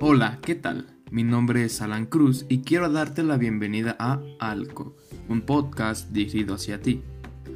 Hola, 0.00 0.38
¿qué 0.40 0.54
tal? 0.54 0.86
Mi 1.10 1.24
nombre 1.24 1.64
es 1.64 1.82
Alan 1.82 2.06
Cruz 2.06 2.46
y 2.48 2.60
quiero 2.60 2.88
darte 2.88 3.24
la 3.24 3.38
bienvenida 3.38 3.96
a 3.98 4.20
Alco, 4.38 4.94
un 5.28 5.42
podcast 5.42 6.10
dirigido 6.10 6.54
hacia 6.54 6.80
ti. 6.80 7.02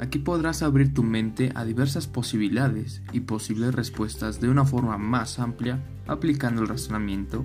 Aquí 0.00 0.18
podrás 0.18 0.62
abrir 0.62 0.92
tu 0.92 1.04
mente 1.04 1.52
a 1.54 1.64
diversas 1.64 2.08
posibilidades 2.08 3.02
y 3.12 3.20
posibles 3.20 3.74
respuestas 3.74 4.40
de 4.40 4.48
una 4.48 4.64
forma 4.64 4.98
más 4.98 5.38
amplia, 5.38 5.80
aplicando 6.08 6.62
el 6.62 6.68
razonamiento 6.68 7.44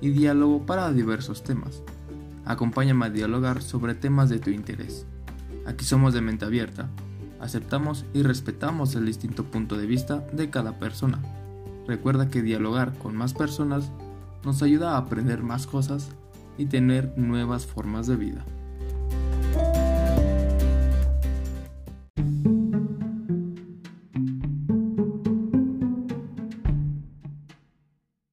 y 0.00 0.10
diálogo 0.10 0.66
para 0.66 0.92
diversos 0.92 1.42
temas. 1.42 1.82
Acompáñame 2.44 3.06
a 3.06 3.10
dialogar 3.10 3.62
sobre 3.62 3.94
temas 3.94 4.28
de 4.28 4.38
tu 4.38 4.50
interés. 4.50 5.06
Aquí 5.66 5.84
somos 5.84 6.14
de 6.14 6.20
mente 6.20 6.44
abierta, 6.44 6.88
aceptamos 7.40 8.04
y 8.14 8.22
respetamos 8.22 8.94
el 8.94 9.06
distinto 9.06 9.44
punto 9.44 9.76
de 9.76 9.86
vista 9.86 10.26
de 10.32 10.50
cada 10.50 10.78
persona. 10.78 11.20
Recuerda 11.86 12.28
que 12.28 12.42
dialogar 12.42 12.96
con 12.98 13.16
más 13.16 13.34
personas 13.34 13.90
nos 14.44 14.62
ayuda 14.62 14.92
a 14.92 14.98
aprender 14.98 15.42
más 15.42 15.66
cosas 15.66 16.08
y 16.56 16.66
tener 16.66 17.12
nuevas 17.16 17.66
formas 17.66 18.06
de 18.06 18.16
vida. 18.16 18.44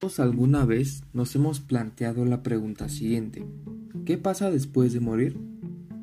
¿Alguna 0.04 0.66
vez 0.66 1.02
nos 1.14 1.34
hemos 1.34 1.60
planteado 1.60 2.26
la 2.26 2.42
pregunta 2.42 2.90
siguiente? 2.90 3.46
¿Qué 4.04 4.18
pasa 4.18 4.50
después 4.50 4.92
de 4.92 5.00
morir? 5.00 5.38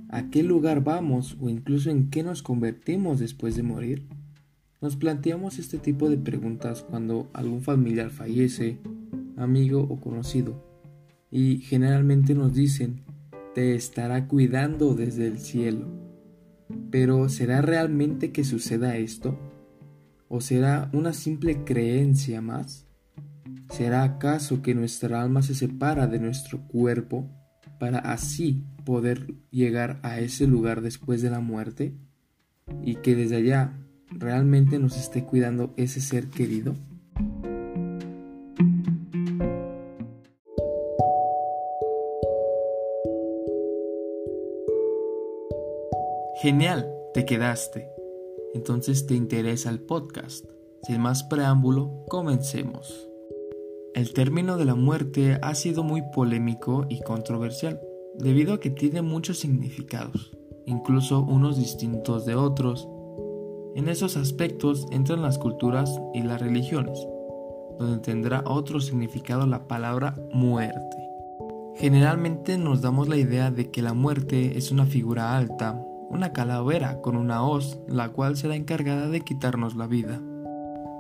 ¿A 0.10 0.32
qué 0.32 0.42
lugar 0.42 0.84
vamos 0.84 1.38
o 1.40 1.50
incluso 1.50 1.92
en 1.92 2.10
qué 2.10 2.24
nos 2.24 2.42
convertimos 2.42 3.20
después 3.20 3.56
de 3.56 3.62
morir? 3.62 4.08
Nos 4.82 4.96
planteamos 4.96 5.60
este 5.60 5.78
tipo 5.78 6.10
de 6.10 6.18
preguntas 6.18 6.82
cuando 6.82 7.30
algún 7.32 7.62
familiar 7.62 8.10
fallece 8.10 8.80
amigo 9.38 9.86
o 9.88 10.00
conocido, 10.00 10.66
y 11.30 11.60
generalmente 11.60 12.34
nos 12.34 12.56
dicen, 12.56 13.04
te 13.54 13.76
estará 13.76 14.28
cuidando 14.28 14.96
desde 14.96 15.28
el 15.28 15.38
cielo. 15.38 15.86
Pero 16.90 17.30
¿será 17.30 17.62
realmente 17.62 18.32
que 18.32 18.44
suceda 18.44 18.98
esto? 18.98 19.38
¿O 20.28 20.42
será 20.42 20.90
una 20.92 21.14
simple 21.14 21.64
creencia 21.64 22.42
más? 22.42 22.88
¿Será 23.70 24.04
acaso 24.04 24.62
que 24.62 24.76
nuestra 24.76 25.22
alma 25.22 25.42
se 25.42 25.56
separa 25.56 26.08
de 26.08 26.20
nuestro 26.20 26.68
cuerpo 26.68 27.30
para 27.80 28.00
así 28.00 28.64
poder 28.86 29.34
llegar 29.50 30.00
a 30.04 30.20
ese 30.20 30.48
lugar 30.48 30.82
después 30.82 31.22
de 31.22 31.30
la 31.30 31.40
muerte? 31.40 31.94
¿Y 32.84 32.96
que 32.96 33.16
desde 33.16 33.38
allá 33.38 33.74
realmente 34.12 34.80
nos 34.80 34.98
esté 34.98 35.24
cuidando 35.24 35.74
ese 35.78 36.02
ser 36.02 36.28
querido? 36.28 36.76
Genial, 46.42 46.92
te 47.14 47.24
quedaste. 47.24 47.88
Entonces 48.56 49.06
te 49.06 49.14
interesa 49.14 49.70
el 49.70 49.80
podcast. 49.80 50.46
Sin 50.84 51.00
más 51.00 51.24
preámbulo, 51.24 52.04
comencemos. 52.08 53.11
El 53.94 54.14
término 54.14 54.56
de 54.56 54.64
la 54.64 54.76
muerte 54.76 55.38
ha 55.42 55.54
sido 55.54 55.84
muy 55.84 56.02
polémico 56.14 56.86
y 56.88 57.02
controversial, 57.02 57.82
debido 58.18 58.54
a 58.54 58.60
que 58.62 58.70
tiene 58.70 59.02
muchos 59.02 59.40
significados, 59.40 60.32
incluso 60.66 61.20
unos 61.20 61.58
distintos 61.58 62.26
de 62.26 62.36
otros. 62.36 62.88
En 63.76 63.90
esos 63.90 64.16
aspectos 64.16 64.88
entran 64.92 65.22
las 65.22 65.38
culturas 65.38 66.00
y 66.14 66.22
las 66.22 66.40
religiones, 66.40 67.06
donde 67.80 68.00
tendrá 68.00 68.46
otro 68.46 68.80
significado 68.80 69.46
la 69.46 69.68
palabra 69.68 70.16
muerte. 70.34 70.98
Generalmente 71.76 72.58
nos 72.58 72.82
damos 72.82 73.10
la 73.10 73.18
idea 73.18 73.52
de 73.52 73.72
que 73.72 73.82
la 73.82 73.94
muerte 73.94 74.58
es 74.58 74.72
una 74.72 74.86
figura 74.86 75.36
alta, 75.36 75.86
una 76.10 76.32
calavera 76.32 77.02
con 77.02 77.18
una 77.18 77.44
hoz, 77.44 77.82
la 77.90 78.08
cual 78.10 78.38
será 78.38 78.56
encargada 78.56 79.10
de 79.10 79.20
quitarnos 79.20 79.76
la 79.76 79.88
vida. 79.88 80.22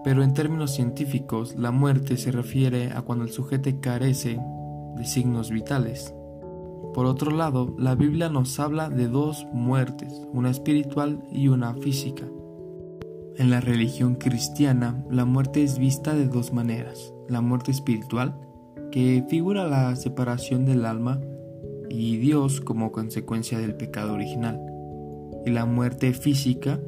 Pero 0.03 0.23
en 0.23 0.33
términos 0.33 0.71
científicos, 0.71 1.55
la 1.55 1.71
muerte 1.71 2.17
se 2.17 2.31
refiere 2.31 2.91
a 2.91 3.01
cuando 3.01 3.23
el 3.25 3.31
sujeto 3.31 3.69
carece 3.81 4.39
de 4.95 5.05
signos 5.05 5.51
vitales. 5.51 6.13
Por 6.93 7.05
otro 7.05 7.31
lado, 7.31 7.73
la 7.77 7.95
Biblia 7.95 8.29
nos 8.29 8.59
habla 8.59 8.89
de 8.89 9.07
dos 9.07 9.47
muertes, 9.53 10.27
una 10.33 10.49
espiritual 10.49 11.23
y 11.31 11.47
una 11.47 11.73
física. 11.75 12.25
En 13.37 13.49
la 13.49 13.61
religión 13.61 14.15
cristiana, 14.15 15.05
la 15.09 15.25
muerte 15.25 15.63
es 15.63 15.79
vista 15.79 16.13
de 16.13 16.27
dos 16.27 16.51
maneras. 16.51 17.13
La 17.29 17.39
muerte 17.39 17.71
espiritual, 17.71 18.37
que 18.91 19.23
figura 19.29 19.67
la 19.67 19.95
separación 19.95 20.65
del 20.65 20.85
alma 20.85 21.21
y 21.89 22.17
Dios 22.17 22.59
como 22.59 22.91
consecuencia 22.91 23.57
del 23.57 23.75
pecado 23.75 24.13
original 24.13 24.59
y 25.45 25.51
la 25.51 25.65
muerte 25.65 26.13
física, 26.13 26.79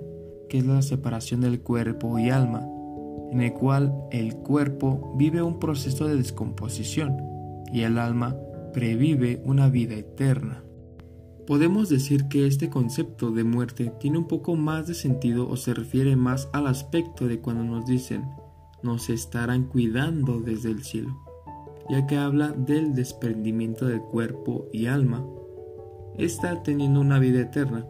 que 0.50 0.60
es 0.60 0.66
la 0.66 0.82
separación 0.82 1.42
del 1.42 1.62
cuerpo 1.62 2.20
y 2.20 2.30
alma, 2.30 2.68
en 3.32 3.42
el 3.42 3.54
cual 3.54 3.94
el 4.12 4.36
cuerpo 4.36 5.14
vive 5.18 5.42
un 5.42 5.60
proceso 5.60 6.08
de 6.08 6.16
descomposición 6.16 7.18
y 7.72 7.82
el 7.82 7.98
alma 7.98 8.36
previve 8.74 9.42
una 9.46 9.70
vida 9.70 9.96
eterna. 9.96 10.64
Podemos 11.48 11.90
decir 11.90 12.28
que 12.30 12.48
este 12.48 12.70
concepto 12.70 13.32
de 13.32 13.44
muerte 13.44 13.92
tiene 14.00 14.18
un 14.18 14.28
poco 14.28 14.56
más 14.56 14.88
de 14.88 14.94
sentido 14.94 15.50
o 15.50 15.58
se 15.58 15.74
refiere 15.74 16.16
más 16.16 16.50
al 16.54 16.68
aspecto 16.68 17.28
de 17.28 17.40
cuando 17.40 17.64
nos 17.64 17.86
dicen 17.86 18.24
nos 18.84 19.10
estarán 19.10 19.64
cuidando 19.64 20.40
desde 20.40 20.70
el 20.70 20.84
cielo, 20.84 21.18
ya 21.90 22.06
que 22.06 22.18
habla 22.18 22.52
del 22.52 22.94
desprendimiento 22.94 23.86
del 23.86 24.02
cuerpo 24.02 24.68
y 24.72 24.88
alma. 24.88 25.26
Está 26.18 26.62
teniendo 26.62 27.00
una 27.00 27.18
vida 27.18 27.42
eterna, 27.42 27.88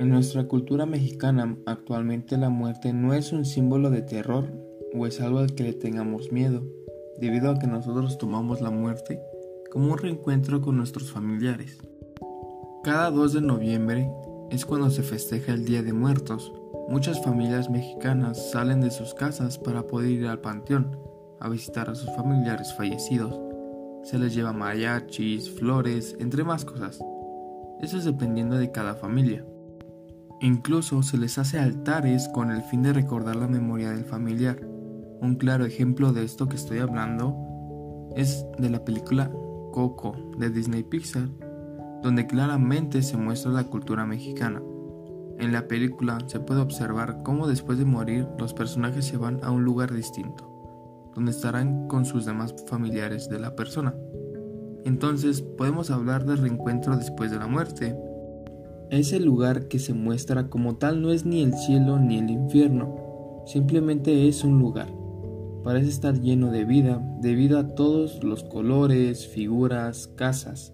En 0.00 0.08
nuestra 0.08 0.44
cultura 0.44 0.86
mexicana 0.86 1.58
actualmente 1.66 2.38
la 2.38 2.48
muerte 2.48 2.94
no 2.94 3.12
es 3.12 3.34
un 3.34 3.44
símbolo 3.44 3.90
de 3.90 4.00
terror 4.00 4.50
o 4.94 5.06
es 5.06 5.20
algo 5.20 5.40
al 5.40 5.54
que 5.54 5.62
le 5.62 5.74
tengamos 5.74 6.32
miedo, 6.32 6.62
debido 7.18 7.50
a 7.50 7.58
que 7.58 7.66
nosotros 7.66 8.16
tomamos 8.16 8.62
la 8.62 8.70
muerte 8.70 9.20
como 9.70 9.92
un 9.92 9.98
reencuentro 9.98 10.62
con 10.62 10.78
nuestros 10.78 11.12
familiares. 11.12 11.76
Cada 12.82 13.10
2 13.10 13.34
de 13.34 13.40
noviembre 13.42 14.10
es 14.50 14.64
cuando 14.64 14.88
se 14.88 15.02
festeja 15.02 15.52
el 15.52 15.66
Día 15.66 15.82
de 15.82 15.92
Muertos. 15.92 16.50
Muchas 16.88 17.22
familias 17.22 17.68
mexicanas 17.68 18.52
salen 18.52 18.80
de 18.80 18.90
sus 18.90 19.12
casas 19.12 19.58
para 19.58 19.86
poder 19.86 20.12
ir 20.12 20.28
al 20.28 20.40
panteón 20.40 20.96
a 21.40 21.50
visitar 21.50 21.90
a 21.90 21.94
sus 21.94 22.08
familiares 22.16 22.72
fallecidos. 22.72 23.38
Se 24.04 24.18
les 24.18 24.34
lleva 24.34 24.54
mariachis, 24.54 25.50
flores, 25.50 26.16
entre 26.20 26.42
más 26.42 26.64
cosas. 26.64 27.04
Eso 27.82 27.98
es 27.98 28.06
dependiendo 28.06 28.56
de 28.56 28.70
cada 28.70 28.94
familia. 28.94 29.44
Incluso 30.42 31.02
se 31.02 31.18
les 31.18 31.36
hace 31.36 31.58
altares 31.58 32.28
con 32.28 32.50
el 32.50 32.62
fin 32.62 32.82
de 32.82 32.94
recordar 32.94 33.36
la 33.36 33.46
memoria 33.46 33.90
del 33.90 34.06
familiar. 34.06 34.58
Un 35.20 35.34
claro 35.34 35.66
ejemplo 35.66 36.14
de 36.14 36.24
esto 36.24 36.48
que 36.48 36.56
estoy 36.56 36.78
hablando 36.78 37.36
es 38.16 38.46
de 38.58 38.70
la 38.70 38.82
película 38.82 39.30
Coco 39.72 40.16
de 40.38 40.48
Disney 40.48 40.82
Pixar, 40.82 41.28
donde 42.02 42.26
claramente 42.26 43.02
se 43.02 43.18
muestra 43.18 43.52
la 43.52 43.64
cultura 43.64 44.06
mexicana. 44.06 44.62
En 45.38 45.52
la 45.52 45.68
película 45.68 46.16
se 46.26 46.40
puede 46.40 46.62
observar 46.62 47.22
cómo 47.22 47.46
después 47.46 47.76
de 47.76 47.84
morir 47.84 48.26
los 48.38 48.54
personajes 48.54 49.04
se 49.04 49.18
van 49.18 49.40
a 49.42 49.50
un 49.50 49.62
lugar 49.62 49.92
distinto, 49.92 51.10
donde 51.14 51.32
estarán 51.32 51.86
con 51.86 52.06
sus 52.06 52.24
demás 52.24 52.54
familiares 52.66 53.28
de 53.28 53.40
la 53.40 53.54
persona. 53.54 53.94
Entonces 54.86 55.42
podemos 55.42 55.90
hablar 55.90 56.24
del 56.24 56.38
reencuentro 56.38 56.96
después 56.96 57.30
de 57.30 57.38
la 57.38 57.46
muerte, 57.46 57.94
ese 58.90 59.20
lugar 59.20 59.68
que 59.68 59.78
se 59.78 59.94
muestra 59.94 60.48
como 60.48 60.76
tal 60.76 61.00
no 61.00 61.12
es 61.12 61.24
ni 61.24 61.42
el 61.42 61.54
cielo 61.54 61.98
ni 61.98 62.18
el 62.18 62.28
infierno, 62.28 63.44
simplemente 63.46 64.26
es 64.26 64.42
un 64.42 64.58
lugar. 64.58 64.88
Parece 65.62 65.90
estar 65.90 66.20
lleno 66.20 66.50
de 66.50 66.64
vida 66.64 67.00
debido 67.20 67.58
a 67.58 67.74
todos 67.74 68.24
los 68.24 68.42
colores, 68.44 69.28
figuras, 69.28 70.08
casas. 70.16 70.72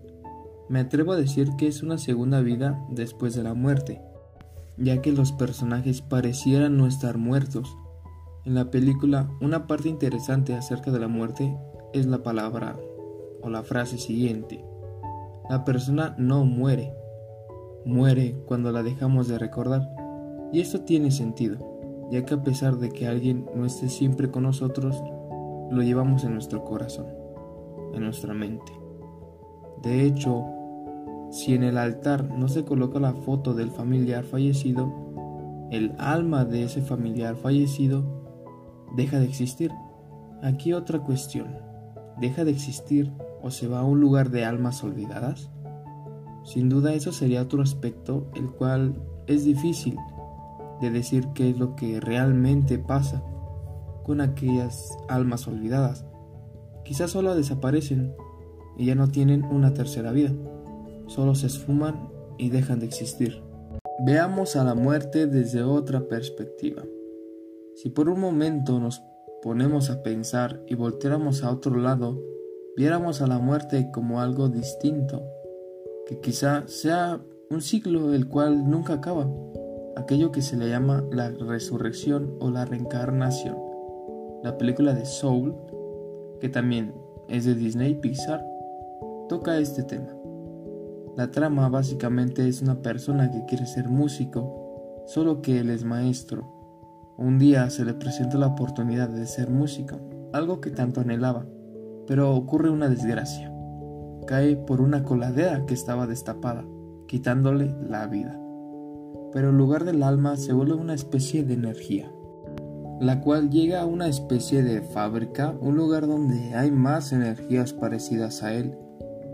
Me 0.69 0.81
atrevo 0.81 1.13
a 1.13 1.17
decir 1.17 1.51
que 1.59 1.67
es 1.67 1.83
una 1.83 1.99
segunda 1.99 2.41
vida 2.41 2.83
después 2.91 3.35
de 3.35 3.43
la 3.43 3.55
muerte, 3.55 4.01
ya 4.79 5.03
que 5.03 5.13
los 5.13 5.33
personajes 5.33 6.03
parecieran 6.03 6.77
no 6.77 6.87
estar 6.87 7.19
muertos. 7.19 7.77
En 8.45 8.55
la 8.55 8.71
película, 8.71 9.29
una 9.41 9.67
parte 9.67 9.89
interesante 9.89 10.55
acerca 10.55 10.91
de 10.91 11.01
la 11.01 11.09
muerte 11.09 11.57
es 11.93 12.07
la 12.07 12.23
palabra 12.23 12.79
o 13.43 13.51
la 13.51 13.63
frase 13.63 13.99
siguiente. 13.99 14.65
La 15.51 15.65
persona 15.65 16.15
no 16.19 16.45
muere, 16.45 16.93
muere 17.87 18.37
cuando 18.47 18.73
la 18.73 18.83
dejamos 18.83 19.29
de 19.29 19.39
recordar. 19.39 19.89
Y 20.53 20.61
esto 20.61 20.81
tiene 20.81 21.11
sentido, 21.11 22.09
ya 22.11 22.25
que 22.25 22.35
a 22.35 22.43
pesar 22.43 22.77
de 22.77 22.91
que 22.91 23.07
alguien 23.07 23.47
no 23.55 23.65
esté 23.65 23.89
siempre 23.89 24.31
con 24.31 24.43
nosotros, 24.43 25.03
lo 25.71 25.83
llevamos 25.83 26.25
en 26.25 26.35
nuestro 26.35 26.65
corazón, 26.65 27.07
en 27.95 28.03
nuestra 28.03 28.35
mente. 28.35 28.73
De 29.83 30.05
hecho, 30.05 30.45
si 31.31 31.55
en 31.55 31.63
el 31.63 31.79
altar 31.79 32.31
no 32.31 32.49
se 32.49 32.65
coloca 32.65 33.01
la 33.01 33.13
foto 33.13 33.55
del 33.55 33.71
familiar 33.71 34.25
fallecido, 34.25 34.93
el 35.71 35.95
alma 35.99 36.45
de 36.45 36.65
ese 36.65 36.83
familiar 36.83 37.37
fallecido 37.37 38.05
deja 38.95 39.19
de 39.19 39.27
existir. 39.27 39.73
Aquí 40.43 40.73
otra 40.73 41.01
cuestión. 41.01 41.57
¿Deja 42.21 42.45
de 42.45 42.51
existir 42.51 43.13
o 43.43 43.51
se 43.51 43.69
va 43.69 43.81
a 43.81 43.85
un 43.85 44.01
lugar 44.01 44.31
de 44.31 44.45
almas 44.45 44.83
olvidadas? 44.85 45.51
Sin 46.47 46.69
duda 46.69 46.95
eso 46.95 47.11
sería 47.11 47.43
otro 47.43 47.61
aspecto 47.61 48.29
el 48.37 48.51
cual 48.51 48.95
es 49.27 49.45
difícil 49.45 49.97
de 50.81 50.91
decir 50.91 51.27
qué 51.35 51.51
es 51.51 51.59
lo 51.59 51.75
que 51.75 51.99
realmente 51.99 52.79
pasa 52.79 53.23
con 54.05 54.21
aquellas 54.21 54.97
almas 55.09 55.49
olvidadas. 55.49 56.05
Quizás 56.85 57.11
solo 57.11 57.35
desaparecen 57.35 58.15
y 58.79 58.87
ya 58.87 58.95
no 58.95 59.09
tienen 59.09 59.45
una 59.45 59.75
tercera 59.75 60.13
vida, 60.13 60.33
solo 61.09 61.35
se 61.35 61.49
esfuman 61.49 62.09
y 62.39 62.51
dejan 62.51 62.79
de 62.79 62.87
existir. 62.87 63.43
Veamos 64.05 64.55
a 64.55 64.63
la 64.63 64.77
muerte 64.77 65.27
desde 65.27 65.65
otra 65.65 66.07
perspectiva. 66.07 66.85
Si 67.75 67.91
por 67.91 68.09
un 68.09 68.21
momento 68.21 68.79
nos 68.79 69.03
ponemos 69.43 69.91
a 69.91 70.05
pensar 70.05 70.63
y 70.69 70.77
volteáramos 70.77 71.43
a 71.43 71.51
otro 71.51 71.77
lado, 71.77 72.23
viéramos 72.77 73.21
a 73.21 73.27
la 73.27 73.41
muerte 73.41 73.91
como 73.93 74.21
algo 74.21 74.49
distinto, 74.49 75.25
que 76.07 76.21
quizá 76.21 76.67
sea 76.69 77.21
un 77.51 77.61
ciclo 77.61 78.15
el 78.15 78.29
cual 78.29 78.71
nunca 78.71 78.95
acaba, 78.95 79.29
aquello 79.97 80.31
que 80.31 80.41
se 80.41 80.57
le 80.57 80.69
llama 80.69 81.05
la 81.11 81.31
resurrección 81.31 82.37
o 82.41 82.51
la 82.51 82.65
reencarnación. 82.65 83.57
La 84.43 84.57
película 84.57 84.95
de 84.95 85.05
Soul, 85.05 85.57
que 86.41 86.49
también 86.49 86.95
es 87.29 87.45
de 87.45 87.55
Disney 87.55 87.95
Pixar, 87.95 88.45
toca 89.29 89.59
este 89.59 89.83
tema. 89.83 90.15
La 91.17 91.31
trama 91.31 91.69
básicamente 91.69 92.47
es 92.47 92.63
una 92.63 92.83
persona 92.83 93.31
que 93.31 93.45
quiere 93.47 93.67
ser 93.67 93.89
músico, 93.89 95.03
solo 95.07 95.43
que 95.43 95.59
él 95.59 95.71
es 95.71 95.83
maestro. 95.83 96.53
Un 97.17 97.39
día 97.39 97.69
se 97.71 97.85
le 97.85 97.95
presenta 97.95 98.39
la 98.39 98.49
oportunidad 98.49 99.09
de 99.09 99.27
ser 99.27 99.51
músico, 99.51 99.99
algo 100.33 100.61
que 100.61 100.71
tanto 100.71 101.01
anhelaba, 101.01 101.47
pero 102.07 102.35
ocurre 102.35 102.71
una 102.71 102.89
desgracia. 102.89 103.56
Cae 104.27 104.57
por 104.57 104.81
una 104.81 105.05
coladera 105.05 105.65
que 105.67 105.75
estaba 105.75 106.07
destapada, 106.07 106.65
quitándole 107.07 107.75
la 107.89 108.07
vida. 108.07 108.41
Pero 109.33 109.51
el 109.51 109.57
lugar 109.57 109.85
del 109.85 110.03
alma 110.03 110.37
se 110.37 110.53
vuelve 110.53 110.75
una 110.75 110.95
especie 110.95 111.45
de 111.45 111.55
energía, 111.55 112.11
la 113.01 113.21
cual 113.21 113.51
llega 113.51 113.83
a 113.83 113.87
una 113.87 114.09
especie 114.09 114.63
de 114.63 114.81
fábrica, 114.81 115.55
un 115.61 115.77
lugar 115.77 116.07
donde 116.07 116.55
hay 116.55 116.71
más 116.71 117.13
energías 117.13 117.73
parecidas 117.73 118.43
a 118.43 118.55
él, 118.55 118.75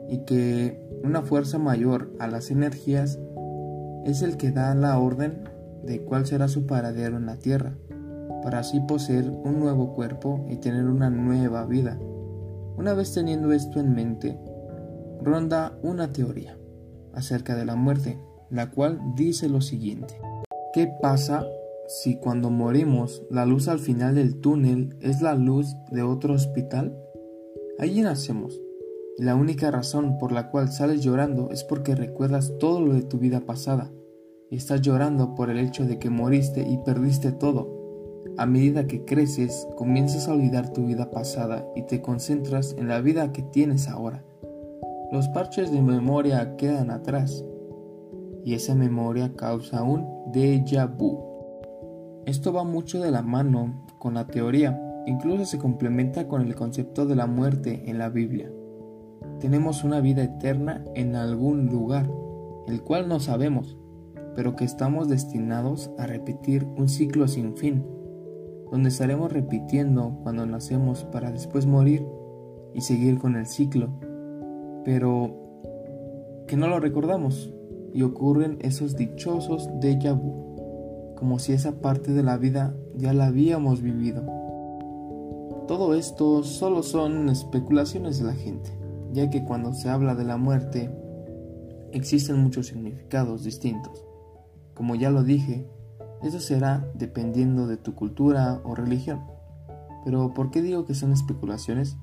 y 0.08 0.18
que 0.24 0.86
una 1.04 1.22
fuerza 1.22 1.58
mayor 1.58 2.12
a 2.18 2.26
las 2.26 2.50
energías 2.50 3.18
es 4.04 4.22
el 4.22 4.36
que 4.36 4.50
da 4.50 4.74
la 4.74 4.98
orden 4.98 5.48
de 5.84 6.02
cuál 6.04 6.26
será 6.26 6.48
su 6.48 6.66
paradero 6.66 7.16
en 7.16 7.26
la 7.26 7.36
tierra, 7.36 7.74
para 8.42 8.58
así 8.58 8.80
poseer 8.80 9.30
un 9.30 9.60
nuevo 9.60 9.94
cuerpo 9.94 10.44
y 10.48 10.56
tener 10.56 10.84
una 10.84 11.10
nueva 11.10 11.64
vida. 11.64 11.98
Una 12.76 12.94
vez 12.94 13.14
teniendo 13.14 13.52
esto 13.52 13.78
en 13.78 13.94
mente, 13.94 14.38
ronda 15.24 15.78
una 15.82 16.12
teoría 16.12 16.58
acerca 17.12 17.56
de 17.56 17.64
la 17.64 17.76
muerte, 17.76 18.18
la 18.50 18.70
cual 18.70 19.00
dice 19.16 19.48
lo 19.48 19.60
siguiente. 19.60 20.14
¿Qué 20.72 20.90
pasa 21.00 21.46
si 21.88 22.16
cuando 22.16 22.50
morimos 22.50 23.22
la 23.30 23.44
luz 23.46 23.68
al 23.68 23.78
final 23.78 24.14
del 24.14 24.40
túnel 24.40 24.96
es 25.00 25.20
la 25.20 25.34
luz 25.34 25.74
de 25.90 26.02
otro 26.02 26.34
hospital? 26.34 26.96
Allí 27.78 28.00
nacemos, 28.02 28.60
y 29.18 29.24
la 29.24 29.34
única 29.34 29.70
razón 29.70 30.18
por 30.18 30.32
la 30.32 30.50
cual 30.50 30.70
sales 30.72 31.02
llorando 31.02 31.50
es 31.50 31.64
porque 31.64 31.94
recuerdas 31.94 32.52
todo 32.58 32.80
lo 32.80 32.94
de 32.94 33.02
tu 33.02 33.18
vida 33.18 33.40
pasada, 33.40 33.90
y 34.50 34.56
estás 34.56 34.80
llorando 34.82 35.34
por 35.34 35.50
el 35.50 35.58
hecho 35.58 35.84
de 35.84 35.98
que 35.98 36.10
moriste 36.10 36.66
y 36.68 36.78
perdiste 36.78 37.32
todo. 37.32 37.80
A 38.38 38.46
medida 38.46 38.86
que 38.86 39.04
creces, 39.04 39.66
comienzas 39.76 40.28
a 40.28 40.32
olvidar 40.32 40.72
tu 40.72 40.86
vida 40.86 41.10
pasada 41.10 41.66
y 41.76 41.82
te 41.82 42.00
concentras 42.00 42.74
en 42.78 42.88
la 42.88 43.00
vida 43.00 43.32
que 43.32 43.42
tienes 43.42 43.88
ahora. 43.88 44.24
Los 45.12 45.28
parches 45.28 45.70
de 45.70 45.82
memoria 45.82 46.56
quedan 46.56 46.90
atrás 46.90 47.44
y 48.46 48.54
esa 48.54 48.74
memoria 48.74 49.34
causa 49.36 49.82
un 49.82 50.06
déjà 50.32 50.86
vu. 50.86 52.22
Esto 52.24 52.50
va 52.50 52.64
mucho 52.64 52.98
de 52.98 53.10
la 53.10 53.20
mano 53.20 53.84
con 53.98 54.14
la 54.14 54.26
teoría, 54.26 54.80
incluso 55.06 55.44
se 55.44 55.58
complementa 55.58 56.28
con 56.28 56.40
el 56.40 56.54
concepto 56.54 57.04
de 57.04 57.14
la 57.14 57.26
muerte 57.26 57.90
en 57.90 57.98
la 57.98 58.08
Biblia. 58.08 58.50
Tenemos 59.38 59.84
una 59.84 60.00
vida 60.00 60.22
eterna 60.22 60.82
en 60.94 61.14
algún 61.14 61.66
lugar, 61.66 62.10
el 62.66 62.80
cual 62.82 63.06
no 63.06 63.20
sabemos, 63.20 63.76
pero 64.34 64.56
que 64.56 64.64
estamos 64.64 65.10
destinados 65.10 65.90
a 65.98 66.06
repetir 66.06 66.64
un 66.64 66.88
ciclo 66.88 67.28
sin 67.28 67.54
fin, 67.58 67.84
donde 68.70 68.88
estaremos 68.88 69.30
repitiendo 69.30 70.20
cuando 70.22 70.46
nacemos 70.46 71.04
para 71.04 71.30
después 71.30 71.66
morir 71.66 72.02
y 72.72 72.80
seguir 72.80 73.18
con 73.18 73.36
el 73.36 73.44
ciclo 73.44 73.90
pero 74.84 76.44
que 76.46 76.56
no 76.56 76.68
lo 76.68 76.80
recordamos 76.80 77.52
y 77.94 78.02
ocurren 78.02 78.58
esos 78.60 78.96
dichosos 78.96 79.68
déjà 79.80 80.12
vu, 80.12 81.14
como 81.16 81.38
si 81.38 81.52
esa 81.52 81.80
parte 81.80 82.12
de 82.12 82.22
la 82.22 82.36
vida 82.36 82.74
ya 82.94 83.12
la 83.12 83.26
habíamos 83.26 83.82
vivido. 83.82 84.22
Todo 85.68 85.94
esto 85.94 86.42
solo 86.42 86.82
son 86.82 87.28
especulaciones 87.28 88.18
de 88.18 88.24
la 88.24 88.34
gente, 88.34 88.70
ya 89.12 89.30
que 89.30 89.44
cuando 89.44 89.72
se 89.72 89.88
habla 89.88 90.14
de 90.14 90.24
la 90.24 90.36
muerte 90.36 90.90
existen 91.92 92.42
muchos 92.42 92.66
significados 92.66 93.44
distintos. 93.44 94.04
Como 94.74 94.94
ya 94.94 95.10
lo 95.10 95.22
dije, 95.22 95.68
eso 96.22 96.40
será 96.40 96.90
dependiendo 96.94 97.66
de 97.66 97.76
tu 97.76 97.94
cultura 97.94 98.60
o 98.64 98.74
religión. 98.74 99.20
Pero 100.04 100.34
¿por 100.34 100.50
qué 100.50 100.62
digo 100.62 100.84
que 100.84 100.94
son 100.94 101.12
especulaciones? 101.12 101.96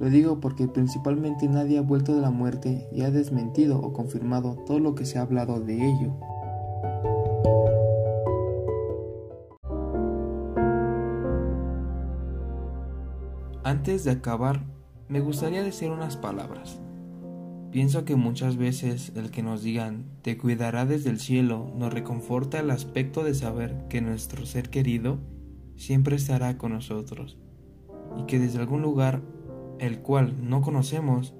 Lo 0.00 0.08
digo 0.08 0.40
porque 0.40 0.66
principalmente 0.66 1.46
nadie 1.46 1.76
ha 1.76 1.82
vuelto 1.82 2.14
de 2.14 2.22
la 2.22 2.30
muerte 2.30 2.88
y 2.90 3.02
ha 3.02 3.10
desmentido 3.10 3.78
o 3.78 3.92
confirmado 3.92 4.56
todo 4.66 4.78
lo 4.80 4.94
que 4.94 5.04
se 5.04 5.18
ha 5.18 5.22
hablado 5.22 5.60
de 5.60 5.74
ello. 5.74 6.16
Antes 13.62 14.04
de 14.04 14.12
acabar, 14.12 14.64
me 15.08 15.20
gustaría 15.20 15.62
decir 15.62 15.90
unas 15.90 16.16
palabras. 16.16 16.80
Pienso 17.70 18.06
que 18.06 18.16
muchas 18.16 18.56
veces 18.56 19.12
el 19.14 19.30
que 19.30 19.42
nos 19.42 19.62
digan 19.62 20.06
te 20.22 20.38
cuidará 20.38 20.86
desde 20.86 21.10
el 21.10 21.20
cielo 21.20 21.70
nos 21.76 21.92
reconforta 21.92 22.58
el 22.58 22.70
aspecto 22.70 23.22
de 23.22 23.34
saber 23.34 23.86
que 23.88 24.00
nuestro 24.00 24.46
ser 24.46 24.70
querido 24.70 25.18
siempre 25.76 26.16
estará 26.16 26.56
con 26.56 26.72
nosotros 26.72 27.38
y 28.18 28.24
que 28.24 28.38
desde 28.38 28.58
algún 28.58 28.82
lugar 28.82 29.20
el 29.80 30.00
cual 30.00 30.36
no 30.42 30.60
conocemos, 30.60 31.34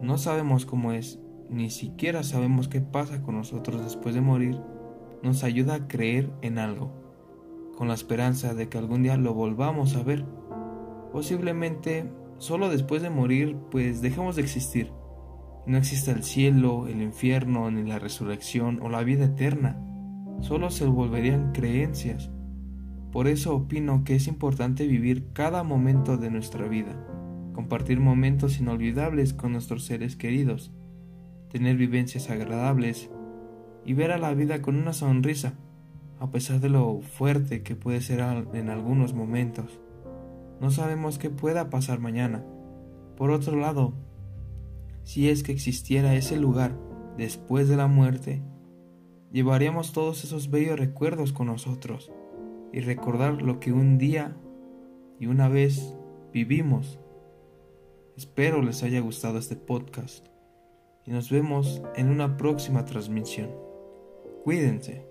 no 0.00 0.16
sabemos 0.16 0.64
cómo 0.64 0.92
es, 0.92 1.18
ni 1.50 1.70
siquiera 1.70 2.22
sabemos 2.22 2.68
qué 2.68 2.80
pasa 2.80 3.22
con 3.22 3.36
nosotros 3.36 3.82
después 3.82 4.14
de 4.14 4.20
morir, 4.20 4.60
nos 5.22 5.42
ayuda 5.42 5.74
a 5.74 5.88
creer 5.88 6.30
en 6.40 6.58
algo, 6.58 6.92
con 7.76 7.88
la 7.88 7.94
esperanza 7.94 8.54
de 8.54 8.68
que 8.68 8.78
algún 8.78 9.02
día 9.02 9.16
lo 9.16 9.34
volvamos 9.34 9.96
a 9.96 10.04
ver. 10.04 10.24
Posiblemente 11.12 12.10
solo 12.38 12.68
después 12.68 13.02
de 13.02 13.10
morir 13.10 13.56
pues 13.70 14.00
dejemos 14.00 14.36
de 14.36 14.42
existir. 14.42 14.92
No 15.66 15.76
existe 15.76 16.12
el 16.12 16.22
cielo, 16.22 16.86
el 16.86 17.02
infierno, 17.02 17.70
ni 17.70 17.82
la 17.82 17.98
resurrección 17.98 18.80
o 18.82 18.88
la 18.88 19.02
vida 19.02 19.26
eterna. 19.26 19.78
Solo 20.40 20.70
se 20.70 20.86
volverían 20.86 21.52
creencias. 21.52 22.30
Por 23.12 23.26
eso 23.26 23.56
opino 23.56 24.04
que 24.04 24.14
es 24.14 24.28
importante 24.28 24.86
vivir 24.86 25.32
cada 25.32 25.64
momento 25.64 26.16
de 26.16 26.30
nuestra 26.30 26.66
vida 26.68 26.96
compartir 27.52 28.00
momentos 28.00 28.60
inolvidables 28.60 29.32
con 29.32 29.52
nuestros 29.52 29.84
seres 29.84 30.16
queridos, 30.16 30.72
tener 31.50 31.76
vivencias 31.76 32.30
agradables 32.30 33.10
y 33.84 33.94
ver 33.94 34.12
a 34.12 34.18
la 34.18 34.34
vida 34.34 34.62
con 34.62 34.76
una 34.76 34.92
sonrisa, 34.92 35.54
a 36.18 36.30
pesar 36.30 36.60
de 36.60 36.68
lo 36.68 37.00
fuerte 37.00 37.62
que 37.62 37.76
puede 37.76 38.00
ser 38.00 38.20
en 38.52 38.68
algunos 38.68 39.14
momentos. 39.14 39.80
No 40.60 40.70
sabemos 40.70 41.18
qué 41.18 41.30
pueda 41.30 41.70
pasar 41.70 41.98
mañana. 41.98 42.44
Por 43.16 43.30
otro 43.30 43.56
lado, 43.56 43.94
si 45.02 45.28
es 45.28 45.42
que 45.42 45.52
existiera 45.52 46.14
ese 46.14 46.36
lugar 46.36 46.76
después 47.16 47.68
de 47.68 47.76
la 47.76 47.86
muerte, 47.86 48.42
llevaríamos 49.32 49.92
todos 49.92 50.24
esos 50.24 50.50
bellos 50.50 50.78
recuerdos 50.78 51.32
con 51.32 51.46
nosotros 51.46 52.12
y 52.72 52.80
recordar 52.80 53.42
lo 53.42 53.58
que 53.58 53.72
un 53.72 53.98
día 53.98 54.36
y 55.18 55.26
una 55.26 55.48
vez 55.48 55.96
vivimos 56.32 57.00
Espero 58.20 58.60
les 58.60 58.82
haya 58.82 59.00
gustado 59.00 59.38
este 59.38 59.56
podcast 59.56 60.26
y 61.06 61.10
nos 61.10 61.30
vemos 61.30 61.80
en 61.96 62.10
una 62.10 62.36
próxima 62.36 62.84
transmisión. 62.84 63.50
Cuídense. 64.44 65.09